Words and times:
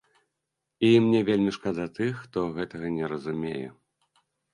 І 0.87 0.89
мне 1.07 1.19
вельмі 1.27 1.51
шкада 1.57 1.85
тых, 1.97 2.13
хто 2.23 2.39
гэтага 2.55 2.87
не 2.97 3.05
разумее! 3.13 3.67